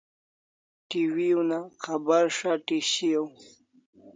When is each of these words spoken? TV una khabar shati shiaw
TV 0.89 1.15
una 1.41 1.59
khabar 1.83 2.25
shati 2.37 2.77
shiaw 2.91 3.27